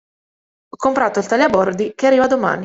[0.71, 2.59] Ho comprato il taglia bordi che arriva domani.